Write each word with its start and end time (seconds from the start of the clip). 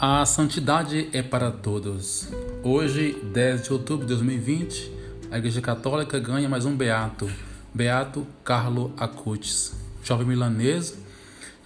A 0.00 0.24
santidade 0.24 1.08
é 1.12 1.22
para 1.22 1.50
todos. 1.50 2.28
Hoje, 2.62 3.20
10 3.34 3.64
de 3.64 3.72
outubro 3.72 4.06
de 4.06 4.14
2020, 4.14 4.92
a 5.28 5.38
Igreja 5.38 5.60
Católica 5.60 6.20
ganha 6.20 6.48
mais 6.48 6.64
um 6.64 6.76
beato, 6.76 7.28
Beato 7.74 8.24
Carlo 8.44 8.92
Acutis, 8.96 9.72
jovem 10.04 10.24
milanês 10.24 10.96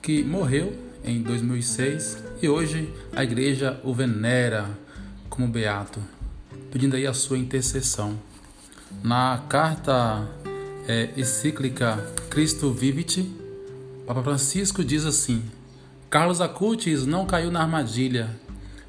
que 0.00 0.24
morreu 0.24 0.74
em 1.04 1.20
2006 1.20 2.24
e 2.40 2.48
hoje 2.48 2.90
a 3.14 3.22
Igreja 3.22 3.78
o 3.84 3.92
venera 3.92 4.66
como 5.28 5.46
beato, 5.46 6.00
pedindo 6.70 6.96
aí 6.96 7.06
a 7.06 7.12
sua 7.12 7.36
intercessão. 7.36 8.18
Na 9.02 9.42
carta 9.46 10.26
é, 10.88 11.10
encíclica 11.18 11.98
Cristo 12.30 12.72
Vivit, 12.72 13.30
Papa 14.06 14.22
Francisco 14.22 14.82
diz 14.82 15.04
assim: 15.04 15.42
Carlos 16.12 16.42
Acutis 16.42 17.06
não 17.06 17.24
caiu 17.24 17.50
na 17.50 17.62
armadilha. 17.62 18.28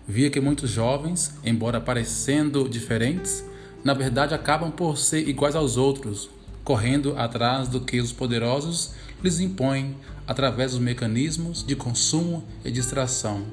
Via 0.06 0.30
que 0.30 0.42
muitos 0.42 0.70
jovens, 0.70 1.34
embora 1.42 1.80
parecendo 1.80 2.68
diferentes, 2.68 3.46
na 3.82 3.94
verdade 3.94 4.34
acabam 4.34 4.70
por 4.70 4.98
ser 4.98 5.26
iguais 5.26 5.56
aos 5.56 5.78
outros, 5.78 6.30
correndo 6.66 7.18
atrás 7.18 7.70
do 7.70 7.80
que 7.80 8.02
os 8.02 8.12
poderosos 8.12 8.92
lhes 9.24 9.40
impõem 9.40 9.96
através 10.28 10.72
dos 10.72 10.82
mecanismos 10.82 11.66
de 11.66 11.78
consumo 11.78 12.44
e 12.66 12.70
distração. 12.70 13.46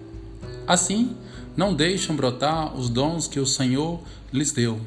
Assim, 0.66 1.16
não 1.56 1.72
deixam 1.72 2.16
brotar 2.16 2.74
os 2.74 2.88
dons 2.88 3.28
que 3.28 3.38
o 3.38 3.46
Senhor 3.46 4.00
lhes 4.32 4.50
deu. 4.50 4.80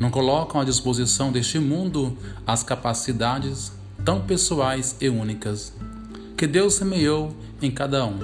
Não 0.00 0.10
colocam 0.10 0.62
à 0.62 0.64
disposição 0.64 1.30
deste 1.30 1.58
mundo 1.58 2.16
as 2.46 2.62
capacidades 2.62 3.70
tão 4.02 4.22
pessoais 4.22 4.96
e 4.98 5.10
únicas 5.10 5.74
que 6.44 6.48
Deus 6.48 6.74
semeou 6.74 7.34
em 7.62 7.70
cada 7.70 8.04
um. 8.04 8.18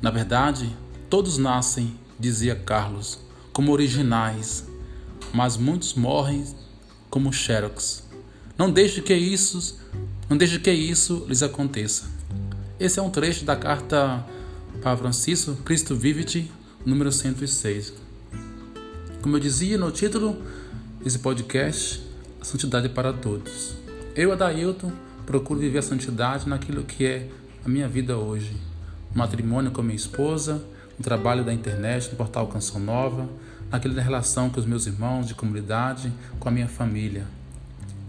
Na 0.00 0.10
verdade, 0.10 0.74
todos 1.10 1.36
nascem, 1.36 1.94
dizia 2.18 2.56
Carlos, 2.56 3.18
como 3.52 3.72
originais, 3.72 4.66
mas 5.34 5.58
muitos 5.58 5.92
morrem 5.92 6.46
como 7.10 7.30
xerox. 7.30 8.04
Não 8.56 8.70
deixe 8.70 9.02
que 9.02 9.12
isso, 9.12 9.78
não 10.30 10.36
deixe 10.38 10.58
que 10.58 10.72
isso 10.72 11.26
lhes 11.28 11.42
aconteça. 11.42 12.06
Esse 12.80 12.98
é 12.98 13.02
um 13.02 13.10
trecho 13.10 13.44
da 13.44 13.54
carta 13.54 14.24
para 14.80 14.96
Francisco, 14.96 15.56
Cristo 15.56 15.94
Vivit, 15.94 16.50
número 16.86 17.12
106. 17.12 17.92
Como 19.20 19.36
eu 19.36 19.40
dizia 19.40 19.76
no 19.76 19.90
título 19.90 20.42
desse 21.04 21.18
podcast, 21.18 22.00
a 22.40 22.46
santidade 22.46 22.86
é 22.86 22.88
para 22.88 23.12
todos. 23.12 23.74
Eu, 24.14 24.32
Adailton, 24.32 24.90
procuro 25.26 25.58
viver 25.58 25.78
a 25.78 25.82
santidade 25.82 26.48
naquilo 26.48 26.84
que 26.84 27.04
é 27.04 27.28
a 27.64 27.68
minha 27.68 27.88
vida 27.88 28.16
hoje. 28.16 28.56
No 29.12 29.18
matrimônio 29.18 29.72
com 29.72 29.80
a 29.80 29.84
minha 29.84 29.96
esposa, 29.96 30.64
no 30.96 31.04
trabalho 31.04 31.44
da 31.44 31.52
internet, 31.52 32.08
no 32.10 32.16
portal 32.16 32.46
Canção 32.46 32.80
Nova, 32.80 33.28
naquela 33.70 34.00
relação 34.00 34.48
com 34.48 34.60
os 34.60 34.64
meus 34.64 34.86
irmãos 34.86 35.26
de 35.26 35.34
comunidade, 35.34 36.12
com 36.38 36.48
a 36.48 36.52
minha 36.52 36.68
família. 36.68 37.26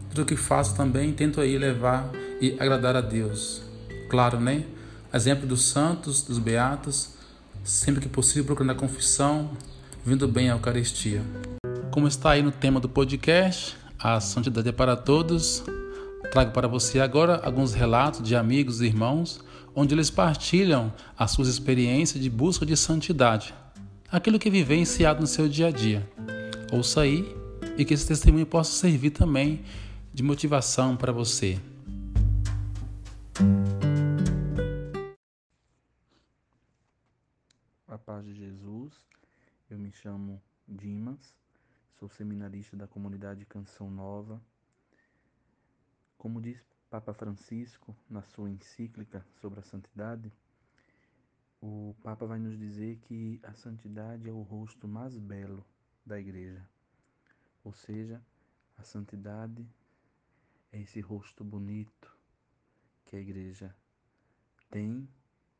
Tudo 0.09 0.21
o 0.21 0.25
que 0.25 0.35
faço 0.35 0.75
também 0.75 1.11
tento 1.11 1.41
aí 1.41 1.57
levar 1.57 2.09
e 2.39 2.55
agradar 2.59 2.95
a 2.95 3.01
Deus. 3.01 3.63
Claro, 4.09 4.39
né? 4.39 4.63
Exemplo 5.11 5.47
dos 5.47 5.63
santos, 5.63 6.21
dos 6.21 6.37
beatos, 6.37 7.15
sempre 7.63 8.01
que 8.01 8.07
possível 8.07 8.45
procurando 8.45 8.71
a 8.71 8.75
confissão, 8.75 9.51
vindo 10.05 10.27
bem 10.27 10.49
à 10.49 10.53
Eucaristia. 10.53 11.21
Como 11.91 12.07
está 12.07 12.31
aí 12.31 12.43
no 12.43 12.51
tema 12.51 12.79
do 12.79 12.87
podcast, 12.87 13.75
a 13.97 14.19
santidade 14.19 14.69
é 14.69 14.71
para 14.71 14.95
todos, 14.95 15.63
Trago 16.31 16.51
para 16.51 16.67
você 16.67 16.99
agora 16.99 17.37
alguns 17.37 17.73
relatos 17.73 18.21
de 18.21 18.35
amigos 18.35 18.81
e 18.81 18.85
irmãos 18.85 19.43
onde 19.73 19.95
eles 19.95 20.09
partilham 20.09 20.93
as 21.17 21.31
suas 21.31 21.47
experiências 21.47 22.21
de 22.21 22.29
busca 22.29 22.65
de 22.65 22.75
santidade, 22.75 23.53
aquilo 24.11 24.37
que 24.37 24.49
vivenciado 24.49 25.21
no 25.21 25.27
seu 25.27 25.47
dia 25.47 25.67
a 25.67 25.71
dia. 25.71 26.07
Ouça 26.71 27.01
aí 27.01 27.25
e 27.77 27.85
que 27.85 27.93
esse 27.93 28.07
testemunho 28.07 28.45
possa 28.45 28.71
servir 28.71 29.11
também 29.11 29.63
de 30.13 30.21
motivação 30.21 30.97
para 30.97 31.11
você. 31.11 31.59
A 37.87 37.97
paz 37.97 38.25
de 38.25 38.33
Jesus, 38.33 38.93
eu 39.69 39.77
me 39.77 39.91
chamo 39.91 40.41
Dimas, 40.67 41.33
sou 41.99 42.09
seminarista 42.09 42.75
da 42.75 42.85
comunidade 42.85 43.45
Canção 43.45 43.89
Nova 43.89 44.41
como 46.17 46.41
diz 46.41 46.63
Papa 46.89 47.13
Francisco 47.13 47.95
na 48.09 48.21
sua 48.23 48.49
encíclica 48.49 49.25
sobre 49.41 49.59
a 49.59 49.63
santidade, 49.63 50.31
o 51.61 51.95
Papa 52.03 52.25
vai 52.25 52.39
nos 52.39 52.57
dizer 52.57 52.97
que 52.99 53.39
a 53.43 53.53
santidade 53.53 54.29
é 54.29 54.31
o 54.31 54.41
rosto 54.41 54.87
mais 54.87 55.17
belo 55.17 55.65
da 56.05 56.19
igreja. 56.19 56.67
Ou 57.63 57.73
seja, 57.73 58.21
a 58.77 58.83
santidade 58.83 59.67
é 60.71 60.79
esse 60.79 61.01
rosto 61.01 61.43
bonito 61.43 62.15
que 63.05 63.15
a 63.15 63.19
igreja 63.19 63.75
tem 64.69 65.07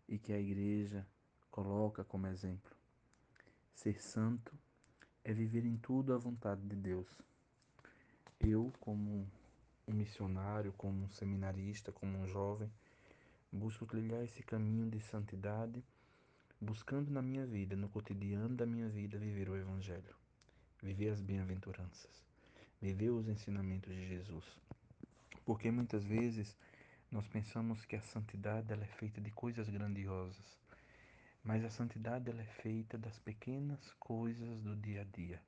e 0.08 0.18
que 0.18 0.32
a 0.32 0.40
igreja 0.40 1.06
coloca 1.50 2.04
como 2.04 2.28
exemplo. 2.28 2.76
Ser 3.74 4.02
santo 4.02 4.58
é 5.24 5.34
viver 5.34 5.66
em 5.66 5.78
tudo 5.78 6.14
a 6.14 6.18
vontade 6.18 6.62
de 6.62 6.76
Deus. 6.76 7.22
Eu, 8.40 8.72
como 8.80 9.30
um 9.88 9.94
missionário, 9.94 10.74
como 10.74 11.06
um 11.06 11.10
seminarista, 11.10 11.92
como 11.92 12.18
um 12.18 12.28
jovem, 12.28 12.70
busco 13.52 13.86
trilhar 13.86 14.24
esse 14.24 14.44
caminho 14.44 14.90
de 14.90 15.00
santidade, 15.00 15.82
buscando 16.60 17.10
na 17.10 17.22
minha 17.22 17.46
vida, 17.46 17.76
no 17.76 17.88
cotidiano 17.88 18.56
da 18.56 18.66
minha 18.66 18.90
vida, 18.90 19.18
viver 19.18 19.50
o 19.50 19.56
Evangelho, 19.56 20.14
viver 20.84 21.10
as 21.10 21.22
bem-aventuranças, 21.22 22.26
viver 22.82 23.12
os 23.12 23.30
ensinamentos 23.30 23.94
de 23.94 24.06
Jesus. 24.06 24.46
Porque 25.46 25.72
muitas 25.72 26.04
vezes 26.04 26.58
nós 27.10 27.26
pensamos 27.28 27.86
que 27.86 27.96
a 27.96 28.02
santidade 28.02 28.74
ela 28.74 28.84
é 28.84 28.88
feita 28.88 29.22
de 29.22 29.32
coisas 29.32 29.70
grandiosas, 29.70 30.58
mas 31.42 31.64
a 31.64 31.70
santidade 31.70 32.30
ela 32.30 32.42
é 32.42 32.62
feita 32.62 32.98
das 32.98 33.18
pequenas 33.20 33.94
coisas 33.94 34.62
do 34.62 34.76
dia 34.76 35.02
a 35.02 35.06
dia, 35.06 35.42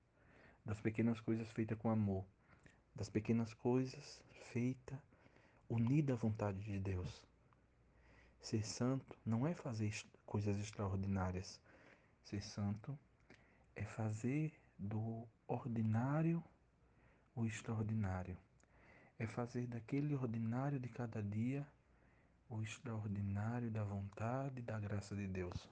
das 0.66 0.80
pequenas 0.80 1.20
coisas 1.20 1.52
feitas 1.52 1.78
com 1.78 1.90
amor 1.90 2.24
das 3.00 3.10
pequenas 3.10 3.54
coisas 3.54 4.22
feita 4.52 5.02
unida 5.70 6.12
à 6.12 6.16
vontade 6.18 6.62
de 6.62 6.78
Deus. 6.78 7.26
Ser 8.42 8.66
santo 8.66 9.18
não 9.26 9.48
é 9.48 9.54
fazer 9.54 9.96
coisas 10.26 10.60
extraordinárias. 10.60 11.62
Ser 12.26 12.44
santo 12.44 13.00
é 13.74 13.86
fazer 13.86 14.52
do 14.78 15.26
ordinário 15.48 16.44
o 17.34 17.46
extraordinário. 17.46 18.38
É 19.18 19.26
fazer 19.26 19.66
daquele 19.66 20.14
ordinário 20.14 20.78
de 20.78 20.90
cada 20.90 21.24
dia 21.24 21.66
o 22.50 22.62
extraordinário 22.62 23.72
da 23.72 23.84
vontade 23.86 24.60
e 24.60 24.62
da 24.62 24.78
graça 24.78 25.16
de 25.16 25.26
Deus. 25.26 25.70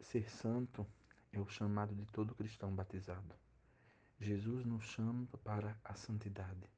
Ser 0.00 0.28
santo 0.28 0.84
é 1.32 1.38
o 1.38 1.46
chamado 1.46 1.94
de 1.94 2.06
todo 2.06 2.34
cristão 2.34 2.74
batizado. 2.74 3.32
Jesus 4.22 4.64
nos 4.64 4.84
chama 4.84 5.26
para 5.42 5.76
a 5.82 5.96
santidade. 5.96 6.70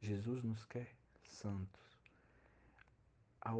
Jesus 0.00 0.40
nos 0.44 0.64
quer 0.66 0.94
santos. 1.24 1.98
A, 3.40 3.50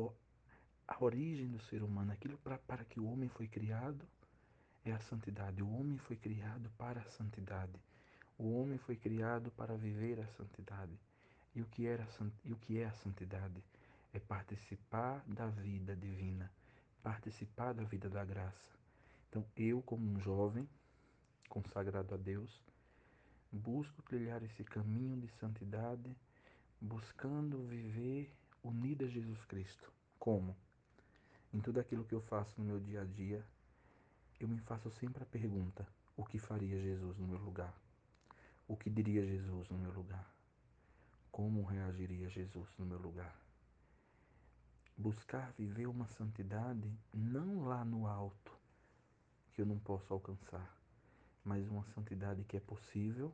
a 0.86 1.04
origem 1.04 1.48
do 1.48 1.58
ser 1.58 1.82
humano, 1.82 2.12
aquilo 2.12 2.38
pra, 2.38 2.56
para 2.58 2.84
que 2.84 3.00
o 3.00 3.04
homem 3.04 3.28
foi 3.28 3.48
criado, 3.48 4.06
é 4.84 4.92
a 4.92 5.00
santidade. 5.00 5.60
O 5.60 5.68
homem 5.68 5.98
foi 5.98 6.14
criado 6.14 6.70
para 6.78 7.00
a 7.00 7.10
santidade. 7.10 7.80
O 8.38 8.60
homem 8.60 8.78
foi 8.78 8.94
criado 8.94 9.50
para 9.50 9.76
viver 9.76 10.20
a 10.20 10.26
santidade. 10.28 10.96
E 11.52 11.62
o 11.62 11.66
que, 11.66 11.84
era, 11.84 12.06
e 12.44 12.52
o 12.52 12.56
que 12.56 12.78
é 12.78 12.84
a 12.84 12.92
santidade? 12.92 13.60
É 14.12 14.20
participar 14.20 15.24
da 15.26 15.48
vida 15.48 15.96
divina, 15.96 16.48
participar 17.02 17.74
da 17.74 17.82
vida 17.82 18.08
da 18.08 18.24
graça. 18.24 18.70
Então, 19.28 19.44
eu, 19.56 19.82
como 19.82 20.08
um 20.08 20.20
jovem 20.20 20.68
consagrado 21.48 22.14
a 22.14 22.16
Deus, 22.16 22.62
busco 23.52 24.00
trilhar 24.02 24.42
esse 24.42 24.64
caminho 24.64 25.20
de 25.20 25.28
santidade, 25.28 26.16
buscando 26.80 27.62
viver 27.64 28.34
unido 28.62 29.04
a 29.04 29.08
Jesus 29.08 29.44
Cristo. 29.44 29.92
Como? 30.18 30.56
Em 31.52 31.60
tudo 31.60 31.78
aquilo 31.78 32.04
que 32.04 32.14
eu 32.14 32.22
faço 32.22 32.58
no 32.58 32.66
meu 32.66 32.80
dia 32.80 33.02
a 33.02 33.04
dia, 33.04 33.44
eu 34.40 34.48
me 34.48 34.58
faço 34.60 34.90
sempre 34.90 35.22
a 35.22 35.26
pergunta: 35.26 35.86
o 36.16 36.24
que 36.24 36.38
faria 36.38 36.80
Jesus 36.80 37.18
no 37.18 37.28
meu 37.28 37.38
lugar? 37.38 37.74
O 38.66 38.76
que 38.76 38.88
diria 38.88 39.24
Jesus 39.26 39.68
no 39.68 39.78
meu 39.78 39.92
lugar? 39.92 40.26
Como 41.30 41.64
reagiria 41.64 42.28
Jesus 42.30 42.68
no 42.78 42.86
meu 42.86 42.98
lugar? 42.98 43.36
Buscar 44.96 45.52
viver 45.52 45.86
uma 45.86 46.06
santidade 46.06 46.90
não 47.12 47.64
lá 47.64 47.84
no 47.84 48.06
alto, 48.06 48.56
que 49.52 49.60
eu 49.60 49.66
não 49.66 49.78
posso 49.78 50.12
alcançar, 50.12 50.74
mas 51.44 51.68
uma 51.68 51.84
santidade 51.86 52.44
que 52.44 52.56
é 52.56 52.60
possível, 52.60 53.32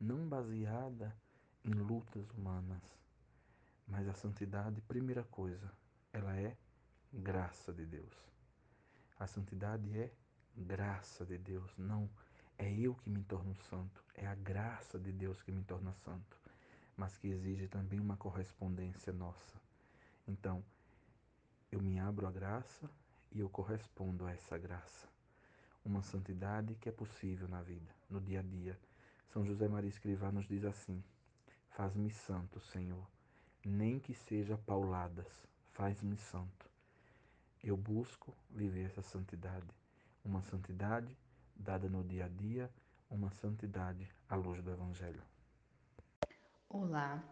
não 0.00 0.28
baseada 0.28 1.14
em 1.64 1.72
lutas 1.72 2.28
humanas, 2.30 2.82
mas 3.86 4.08
a 4.08 4.14
santidade, 4.14 4.80
primeira 4.82 5.24
coisa, 5.24 5.70
ela 6.12 6.36
é 6.36 6.56
graça 7.12 7.72
de 7.72 7.86
Deus. 7.86 8.14
A 9.18 9.26
santidade 9.26 9.98
é 9.98 10.10
graça 10.56 11.24
de 11.24 11.38
Deus, 11.38 11.70
não 11.78 12.08
é 12.58 12.72
eu 12.72 12.94
que 12.96 13.10
me 13.10 13.22
torno 13.24 13.54
santo, 13.54 14.02
é 14.14 14.26
a 14.26 14.34
graça 14.34 14.98
de 14.98 15.12
Deus 15.12 15.42
que 15.42 15.52
me 15.52 15.62
torna 15.64 15.92
santo, 15.92 16.36
mas 16.96 17.16
que 17.16 17.28
exige 17.28 17.68
também 17.68 18.00
uma 18.00 18.16
correspondência 18.16 19.12
nossa. 19.12 19.60
Então, 20.26 20.64
eu 21.70 21.80
me 21.80 21.98
abro 21.98 22.26
à 22.26 22.30
graça 22.30 22.90
e 23.32 23.40
eu 23.40 23.48
correspondo 23.48 24.24
a 24.26 24.32
essa 24.32 24.56
graça. 24.56 25.13
Uma 25.84 26.02
santidade 26.02 26.74
que 26.76 26.88
é 26.88 26.92
possível 26.92 27.46
na 27.46 27.60
vida, 27.60 27.94
no 28.08 28.20
dia 28.20 28.40
a 28.40 28.42
dia. 28.42 28.78
São 29.28 29.44
José 29.44 29.68
Maria 29.68 29.90
Escrivá 29.90 30.32
nos 30.32 30.48
diz 30.48 30.64
assim: 30.64 31.04
Faz-me 31.68 32.10
santo, 32.10 32.58
Senhor, 32.58 33.06
nem 33.62 33.98
que 33.98 34.14
seja 34.14 34.56
pauladas, 34.56 35.26
faz-me 35.72 36.16
santo. 36.16 36.70
Eu 37.62 37.76
busco 37.76 38.34
viver 38.50 38.86
essa 38.86 39.02
santidade, 39.02 39.66
uma 40.24 40.40
santidade 40.42 41.14
dada 41.54 41.88
no 41.88 42.02
dia 42.02 42.24
a 42.24 42.28
dia, 42.28 42.70
uma 43.10 43.30
santidade 43.30 44.10
à 44.28 44.36
luz 44.36 44.62
do 44.62 44.70
Evangelho. 44.70 45.22
Olá, 46.68 47.22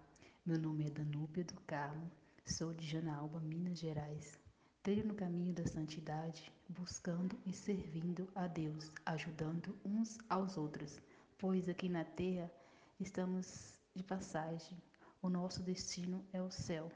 meu 0.44 0.58
nome 0.58 0.86
é 0.86 0.90
Danúbia 0.90 1.44
do 1.44 1.58
Carmo, 1.62 2.10
sou 2.44 2.74
de 2.74 2.86
Janaúba, 2.86 3.40
Minas 3.40 3.78
Gerais. 3.78 4.38
Trilho 4.82 5.06
no 5.06 5.14
caminho 5.14 5.54
da 5.54 5.64
santidade, 5.66 6.52
buscando 6.78 7.38
e 7.46 7.52
servindo 7.52 8.28
a 8.34 8.46
Deus, 8.46 8.90
ajudando 9.06 9.74
uns 9.84 10.18
aos 10.28 10.56
outros, 10.56 10.98
pois 11.38 11.68
aqui 11.68 11.88
na 11.88 12.04
terra 12.04 12.50
estamos 12.98 13.74
de 13.94 14.02
passagem, 14.02 14.76
o 15.22 15.28
nosso 15.28 15.62
destino 15.62 16.24
é 16.32 16.40
o 16.40 16.50
céu. 16.50 16.90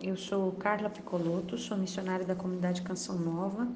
Eu 0.00 0.16
sou 0.16 0.52
Carla 0.52 0.90
Picoloto, 0.90 1.56
sou 1.56 1.76
missionária 1.76 2.26
da 2.26 2.34
comunidade 2.34 2.82
Canção 2.82 3.18
Nova. 3.18 3.68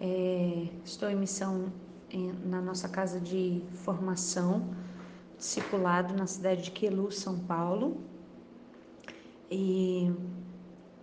É, 0.00 0.68
estou 0.84 1.08
em 1.08 1.16
missão 1.16 1.72
em, 2.10 2.32
na 2.32 2.60
nossa 2.60 2.88
casa 2.88 3.20
de 3.20 3.62
formação, 3.84 4.74
discipulado 5.36 6.14
na 6.14 6.26
cidade 6.26 6.62
de 6.62 6.70
Quelu, 6.70 7.12
São 7.12 7.38
Paulo. 7.40 8.02
E 9.50 10.12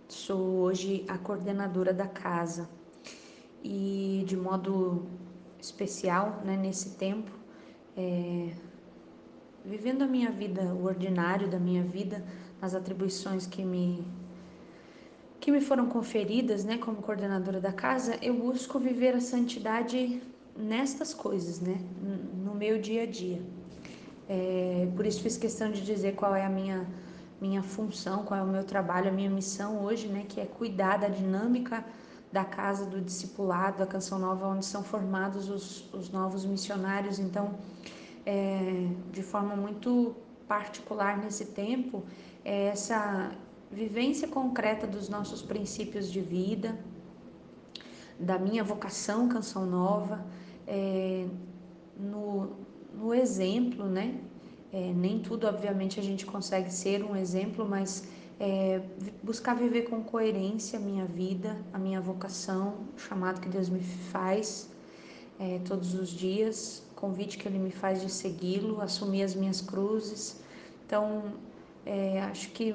sou 0.08 0.60
hoje 0.60 1.04
a 1.08 1.16
coordenadora 1.16 1.94
da 1.94 2.06
casa. 2.06 2.68
E 3.64 4.24
de 4.26 4.36
modo 4.36 5.06
especial, 5.60 6.42
né, 6.44 6.56
nesse 6.56 6.90
tempo, 6.96 7.30
é, 7.96 8.50
vivendo 9.64 10.02
a 10.02 10.06
minha 10.06 10.30
vida, 10.30 10.62
o 10.74 10.84
ordinário 10.84 11.48
da 11.48 11.58
minha 11.58 11.82
vida, 11.82 12.24
nas 12.60 12.74
atribuições 12.74 13.46
que 13.46 13.64
me 13.64 14.04
que 15.38 15.50
me 15.50 15.60
foram 15.60 15.88
conferidas, 15.88 16.64
né, 16.64 16.78
como 16.78 17.02
coordenadora 17.02 17.60
da 17.60 17.72
casa, 17.72 18.16
eu 18.22 18.32
busco 18.32 18.78
viver 18.78 19.12
a 19.16 19.20
santidade 19.20 20.22
nestas 20.56 21.12
coisas, 21.12 21.58
né, 21.58 21.80
no 22.44 22.54
meu 22.54 22.80
dia 22.80 23.02
a 23.02 23.06
dia. 23.06 23.42
É, 24.28 24.88
por 24.94 25.04
isso 25.04 25.20
fiz 25.20 25.36
questão 25.36 25.72
de 25.72 25.82
dizer 25.82 26.14
qual 26.14 26.34
é 26.34 26.46
a 26.46 26.48
minha 26.48 26.86
minha 27.40 27.60
função, 27.60 28.22
qual 28.22 28.38
é 28.38 28.42
o 28.44 28.46
meu 28.46 28.62
trabalho, 28.62 29.08
a 29.08 29.12
minha 29.12 29.28
missão 29.28 29.82
hoje, 29.82 30.06
né, 30.06 30.24
que 30.28 30.40
é 30.40 30.46
cuidar 30.46 30.98
da 30.98 31.08
dinâmica 31.08 31.84
da 32.32 32.44
casa 32.44 32.86
do 32.86 33.00
discipulado, 33.00 33.78
da 33.78 33.86
Canção 33.86 34.18
Nova, 34.18 34.46
onde 34.46 34.64
são 34.64 34.82
formados 34.82 35.50
os, 35.50 35.92
os 35.92 36.10
novos 36.10 36.44
missionários. 36.46 37.18
Então, 37.18 37.54
é, 38.24 38.88
de 39.12 39.22
forma 39.22 39.54
muito 39.54 40.16
particular 40.48 41.18
nesse 41.18 41.46
tempo, 41.46 42.02
é 42.44 42.66
essa 42.66 43.30
vivência 43.70 44.26
concreta 44.26 44.86
dos 44.86 45.08
nossos 45.08 45.42
princípios 45.42 46.10
de 46.10 46.20
vida, 46.20 46.78
da 48.18 48.38
minha 48.38 48.64
vocação 48.64 49.28
Canção 49.28 49.66
Nova, 49.66 50.24
é, 50.66 51.26
no, 51.98 52.52
no 52.94 53.14
exemplo, 53.14 53.86
né? 53.86 54.18
É, 54.72 54.90
nem 54.94 55.18
tudo, 55.18 55.46
obviamente, 55.46 56.00
a 56.00 56.02
gente 56.02 56.24
consegue 56.24 56.72
ser 56.72 57.04
um 57.04 57.14
exemplo, 57.14 57.68
mas 57.68 58.08
é, 58.42 58.82
buscar 59.22 59.54
viver 59.54 59.82
com 59.82 60.02
coerência 60.02 60.76
a 60.76 60.82
minha 60.82 61.04
vida, 61.04 61.56
a 61.72 61.78
minha 61.78 62.00
vocação, 62.00 62.74
o 62.96 62.98
chamado 62.98 63.40
que 63.40 63.48
Deus 63.48 63.68
me 63.68 63.78
faz 63.78 64.68
é, 65.38 65.60
todos 65.64 65.94
os 65.94 66.08
dias, 66.08 66.82
o 66.90 66.94
convite 66.96 67.38
que 67.38 67.46
Ele 67.46 67.60
me 67.60 67.70
faz 67.70 68.00
de 68.00 68.10
segui-lo, 68.10 68.80
assumir 68.80 69.22
as 69.22 69.36
minhas 69.36 69.60
cruzes. 69.60 70.42
Então, 70.84 71.34
é, 71.86 72.20
acho 72.22 72.50
que 72.50 72.74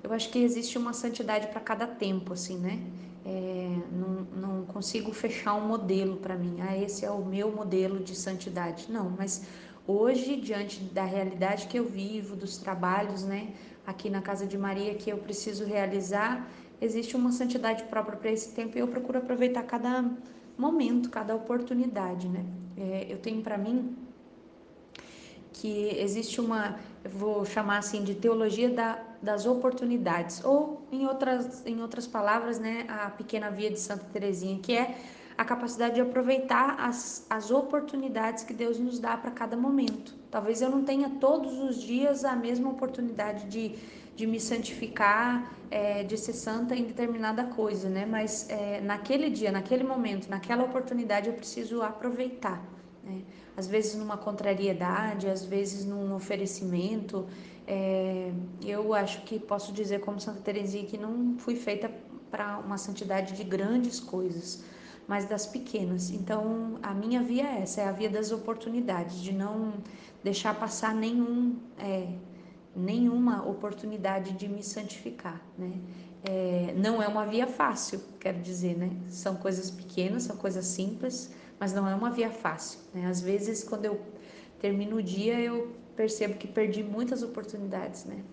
eu 0.00 0.12
acho 0.12 0.30
que 0.30 0.38
existe 0.38 0.78
uma 0.78 0.92
santidade 0.92 1.48
para 1.48 1.60
cada 1.60 1.88
tempo, 1.88 2.32
assim, 2.32 2.58
né? 2.58 2.80
É, 3.26 3.76
não, 3.90 4.58
não 4.58 4.64
consigo 4.66 5.12
fechar 5.12 5.54
um 5.54 5.66
modelo 5.66 6.18
para 6.18 6.36
mim. 6.36 6.58
Ah, 6.60 6.76
esse 6.76 7.04
é 7.04 7.10
o 7.10 7.24
meu 7.24 7.50
modelo 7.50 7.98
de 7.98 8.14
santidade. 8.14 8.86
Não, 8.88 9.10
mas 9.10 9.44
hoje, 9.86 10.36
diante 10.36 10.82
da 10.84 11.04
realidade 11.04 11.66
que 11.66 11.78
eu 11.78 11.84
vivo, 11.84 12.34
dos 12.36 12.56
trabalhos, 12.56 13.24
né, 13.24 13.52
aqui 13.86 14.08
na 14.08 14.22
casa 14.22 14.46
de 14.46 14.56
Maria 14.56 14.94
que 14.94 15.10
eu 15.10 15.18
preciso 15.18 15.64
realizar, 15.64 16.48
existe 16.80 17.16
uma 17.16 17.32
santidade 17.32 17.84
própria 17.84 18.16
para 18.16 18.30
esse 18.30 18.54
tempo 18.54 18.76
e 18.76 18.80
eu 18.80 18.88
procuro 18.88 19.18
aproveitar 19.18 19.62
cada 19.62 20.04
momento, 20.56 21.10
cada 21.10 21.34
oportunidade, 21.34 22.28
né? 22.28 22.44
É, 22.76 23.06
eu 23.08 23.18
tenho 23.18 23.42
para 23.42 23.56
mim 23.56 23.96
que 25.52 25.96
existe 25.98 26.40
uma, 26.40 26.78
vou 27.04 27.44
chamar 27.44 27.78
assim 27.78 28.02
de 28.02 28.14
teologia 28.14 28.68
da, 28.68 28.98
das 29.22 29.46
oportunidades, 29.46 30.44
ou 30.44 30.82
em 30.90 31.06
outras, 31.06 31.64
em 31.64 31.80
outras 31.80 32.06
palavras, 32.06 32.58
né, 32.58 32.84
a 32.88 33.08
pequena 33.10 33.50
via 33.50 33.70
de 33.70 33.78
Santa 33.78 34.04
Teresinha, 34.12 34.58
que 34.58 34.76
é 34.76 34.96
a 35.36 35.44
capacidade 35.44 35.96
de 35.96 36.00
aproveitar 36.00 36.76
as, 36.78 37.26
as 37.28 37.50
oportunidades 37.50 38.44
que 38.44 38.54
Deus 38.54 38.78
nos 38.78 38.98
dá 38.98 39.16
para 39.16 39.30
cada 39.30 39.56
momento. 39.56 40.14
Talvez 40.30 40.62
eu 40.62 40.70
não 40.70 40.84
tenha 40.84 41.10
todos 41.10 41.58
os 41.58 41.82
dias 41.82 42.24
a 42.24 42.36
mesma 42.36 42.70
oportunidade 42.70 43.46
de, 43.46 43.74
de 44.14 44.26
me 44.26 44.38
santificar, 44.38 45.52
é, 45.70 46.04
de 46.04 46.16
ser 46.16 46.32
santa 46.32 46.74
em 46.74 46.84
determinada 46.84 47.44
coisa, 47.44 47.88
né? 47.88 48.06
Mas 48.06 48.48
é, 48.48 48.80
naquele 48.80 49.28
dia, 49.28 49.50
naquele 49.50 49.82
momento, 49.82 50.28
naquela 50.28 50.64
oportunidade 50.64 51.28
eu 51.28 51.34
preciso 51.34 51.82
aproveitar. 51.82 52.62
Né? 53.02 53.22
Às 53.56 53.66
vezes 53.66 53.94
numa 53.96 54.16
contrariedade, 54.16 55.28
às 55.28 55.44
vezes 55.44 55.84
num 55.84 56.14
oferecimento. 56.14 57.26
É, 57.66 58.30
eu 58.64 58.92
acho 58.92 59.22
que 59.22 59.38
posso 59.38 59.72
dizer 59.72 60.00
como 60.00 60.20
Santa 60.20 60.40
Teresinha 60.40 60.84
que 60.84 60.98
não 60.98 61.36
fui 61.38 61.56
feita 61.56 61.90
para 62.30 62.58
uma 62.58 62.76
santidade 62.76 63.34
de 63.34 63.44
grandes 63.44 64.00
coisas, 64.00 64.64
mas 65.06 65.24
das 65.26 65.46
pequenas. 65.46 66.10
Então 66.10 66.78
a 66.82 66.94
minha 66.94 67.22
via 67.22 67.44
é 67.44 67.62
essa, 67.62 67.82
é 67.82 67.88
a 67.88 67.92
via 67.92 68.08
das 68.08 68.32
oportunidades, 68.32 69.20
de 69.20 69.32
não 69.32 69.74
deixar 70.22 70.54
passar 70.54 70.94
nenhum, 70.94 71.56
é, 71.78 72.08
nenhuma 72.74 73.46
oportunidade 73.46 74.32
de 74.32 74.48
me 74.48 74.62
santificar, 74.62 75.40
né? 75.58 75.72
É, 76.26 76.72
não 76.76 77.02
é 77.02 77.06
uma 77.06 77.26
via 77.26 77.46
fácil, 77.46 78.00
quero 78.18 78.40
dizer, 78.40 78.76
né? 78.76 78.90
São 79.08 79.36
coisas 79.36 79.70
pequenas, 79.70 80.22
são 80.22 80.36
coisas 80.36 80.64
simples, 80.64 81.30
mas 81.60 81.74
não 81.74 81.86
é 81.86 81.94
uma 81.94 82.10
via 82.10 82.30
fácil, 82.30 82.80
né? 82.94 83.06
Às 83.06 83.20
vezes, 83.20 83.62
quando 83.62 83.84
eu 83.84 84.00
termino 84.58 84.96
o 84.96 85.02
dia, 85.02 85.38
eu 85.38 85.76
percebo 85.94 86.34
que 86.34 86.48
perdi 86.48 86.82
muitas 86.82 87.22
oportunidades, 87.22 88.06
né? 88.06 88.24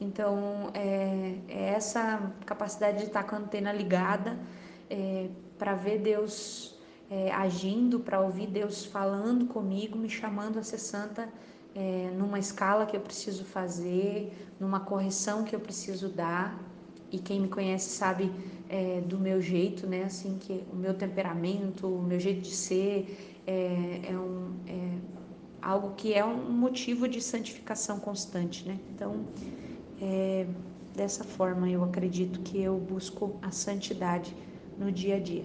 Então, 0.00 0.70
é, 0.74 1.34
é 1.48 1.68
essa 1.70 2.32
capacidade 2.46 2.98
de 2.98 3.04
estar 3.04 3.24
com 3.24 3.34
a 3.34 3.38
antena 3.38 3.72
ligada 3.72 4.38
é, 4.88 5.28
para 5.58 5.74
ver 5.74 5.98
Deus 5.98 6.74
é, 7.10 7.32
agindo, 7.32 8.00
para 8.00 8.20
ouvir 8.20 8.46
Deus 8.46 8.84
falando 8.84 9.46
comigo, 9.46 9.96
me 9.96 10.08
chamando 10.08 10.58
a 10.58 10.62
ser 10.62 10.78
santa 10.78 11.28
é, 11.74 12.10
numa 12.16 12.38
escala 12.38 12.86
que 12.86 12.96
eu 12.96 13.00
preciso 13.00 13.44
fazer, 13.44 14.32
numa 14.60 14.80
correção 14.80 15.44
que 15.44 15.54
eu 15.54 15.60
preciso 15.60 16.08
dar. 16.08 16.58
E 17.10 17.18
quem 17.18 17.40
me 17.40 17.48
conhece 17.48 17.90
sabe 17.90 18.32
é, 18.68 19.00
do 19.00 19.18
meu 19.18 19.40
jeito, 19.40 19.86
né? 19.86 20.04
Assim 20.04 20.36
que 20.38 20.64
o 20.72 20.76
meu 20.76 20.94
temperamento, 20.94 21.86
o 21.86 22.02
meu 22.02 22.18
jeito 22.18 22.42
de 22.42 22.54
ser 22.54 23.42
é, 23.46 24.00
é, 24.08 24.18
um, 24.18 24.54
é 24.66 24.98
algo 25.62 25.94
que 25.94 26.14
é 26.14 26.24
um 26.24 26.50
motivo 26.50 27.06
de 27.08 27.20
santificação 27.20 28.00
constante, 28.00 28.66
né? 28.66 28.78
Então, 28.94 29.24
é, 30.00 30.46
dessa 30.94 31.24
forma 31.24 31.68
eu 31.68 31.84
acredito 31.84 32.40
que 32.40 32.60
eu 32.60 32.78
busco 32.78 33.36
a 33.42 33.50
santidade 33.50 34.34
no 34.78 34.90
dia 34.90 35.16
a 35.16 35.20
dia. 35.20 35.44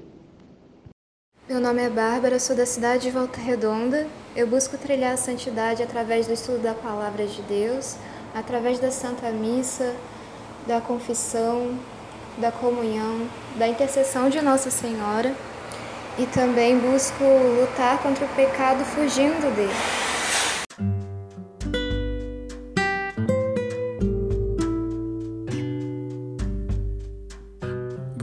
Meu 1.47 1.59
nome 1.59 1.81
é 1.81 1.89
Bárbara, 1.89 2.39
sou 2.39 2.55
da 2.55 2.65
cidade 2.65 3.03
de 3.03 3.11
Volta 3.11 3.39
Redonda. 3.39 4.07
Eu 4.35 4.45
busco 4.45 4.77
trilhar 4.77 5.13
a 5.13 5.17
santidade 5.17 5.81
através 5.81 6.27
do 6.27 6.33
estudo 6.33 6.61
da 6.61 6.73
palavra 6.73 7.25
de 7.25 7.41
Deus, 7.43 7.95
através 8.35 8.79
da 8.79 8.91
Santa 8.91 9.31
Missa, 9.31 9.95
da 10.67 10.79
confissão, 10.79 11.77
da 12.37 12.51
comunhão, 12.51 13.27
da 13.57 13.67
intercessão 13.67 14.29
de 14.29 14.41
Nossa 14.41 14.69
Senhora 14.69 15.33
e 16.19 16.25
também 16.27 16.77
busco 16.77 17.23
lutar 17.59 17.97
contra 18.03 18.25
o 18.25 18.29
pecado 18.29 18.83
fugindo 18.85 19.53
dele. 19.55 19.98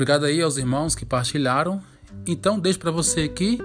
Obrigado 0.07 0.27
aí 0.27 0.41
aos 0.41 0.57
irmãos 0.57 0.95
que 0.95 1.05
partilharam 1.05 1.83
Então, 2.29 2.61
deixo 2.61 2.79
para 2.79 2.93
você 2.93 3.23
aqui 3.23 3.59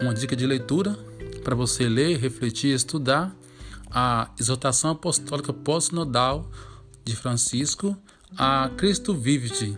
uma 0.00 0.14
dica 0.14 0.36
de 0.36 0.46
leitura 0.46 0.96
para 1.42 1.56
você 1.56 1.88
ler, 1.88 2.16
refletir, 2.16 2.72
estudar 2.72 3.34
a 3.90 4.30
exortação 4.38 4.92
apostólica 4.92 5.52
pós-sinodal 5.52 6.48
de 7.04 7.16
Francisco 7.16 7.98
a 8.38 8.70
Cristo 8.76 9.12
Vivit. 9.12 9.76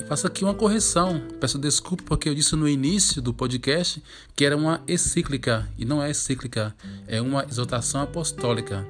E 0.00 0.04
faço 0.04 0.28
aqui 0.28 0.44
uma 0.44 0.54
correção. 0.54 1.20
Peço 1.40 1.58
desculpa 1.58 2.04
porque 2.06 2.28
eu 2.28 2.36
disse 2.36 2.54
no 2.54 2.68
início 2.68 3.20
do 3.20 3.34
podcast 3.34 4.00
que 4.36 4.44
era 4.44 4.56
uma 4.56 4.80
encíclica 4.86 5.68
e 5.76 5.84
não 5.84 6.00
é 6.00 6.12
encíclica, 6.12 6.72
é 7.08 7.20
uma 7.20 7.44
exortação 7.44 8.00
apostólica. 8.00 8.86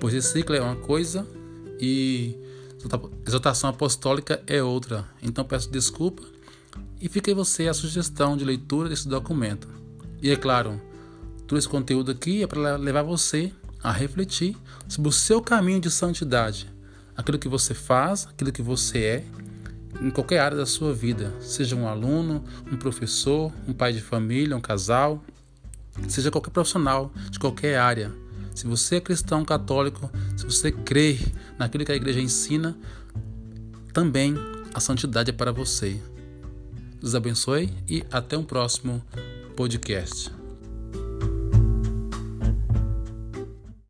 Pois 0.00 0.14
encíclica 0.14 0.56
é 0.56 0.62
uma 0.62 0.76
coisa 0.76 1.28
e 1.78 2.34
exortação 3.26 3.70
apostólica 3.70 4.42
é 4.46 4.62
outra. 4.62 5.08
Então 5.22 5.44
peço 5.44 5.70
desculpa 5.70 6.22
e 7.00 7.08
fica 7.08 7.30
aí 7.30 7.34
você 7.34 7.68
a 7.68 7.74
sugestão 7.74 8.36
de 8.36 8.44
leitura 8.44 8.88
desse 8.88 9.08
documento. 9.08 9.68
E 10.20 10.30
é 10.30 10.36
claro, 10.36 10.80
todo 11.46 11.58
esse 11.58 11.68
conteúdo 11.68 12.12
aqui 12.12 12.42
é 12.42 12.46
para 12.46 12.76
levar 12.76 13.02
você 13.02 13.52
a 13.82 13.90
refletir 13.90 14.56
sobre 14.88 15.08
o 15.08 15.12
seu 15.12 15.42
caminho 15.42 15.80
de 15.80 15.90
santidade, 15.90 16.72
aquilo 17.16 17.38
que 17.38 17.48
você 17.48 17.74
faz, 17.74 18.26
aquilo 18.26 18.52
que 18.52 18.62
você 18.62 18.98
é, 18.98 19.24
em 20.00 20.10
qualquer 20.10 20.38
área 20.38 20.56
da 20.56 20.66
sua 20.66 20.94
vida, 20.94 21.32
seja 21.40 21.76
um 21.76 21.86
aluno, 21.86 22.44
um 22.70 22.76
professor, 22.76 23.52
um 23.66 23.72
pai 23.72 23.92
de 23.92 24.00
família, 24.00 24.56
um 24.56 24.60
casal, 24.60 25.22
seja 26.08 26.30
qualquer 26.30 26.50
profissional 26.50 27.12
de 27.30 27.38
qualquer 27.38 27.78
área. 27.78 28.12
Se 28.54 28.66
você 28.66 28.96
é 28.96 29.00
cristão 29.00 29.44
católico, 29.44 30.10
se 30.36 30.44
você 30.44 30.70
crê 30.70 31.18
naquilo 31.58 31.84
que 31.84 31.92
a 31.92 31.96
igreja 31.96 32.20
ensina, 32.20 32.76
também 33.92 34.34
a 34.74 34.80
santidade 34.80 35.30
é 35.30 35.32
para 35.32 35.52
você. 35.52 36.00
Deus 37.00 37.14
abençoe 37.14 37.72
e 37.88 38.04
até 38.10 38.36
um 38.38 38.44
próximo 38.44 39.02
podcast. 39.56 40.41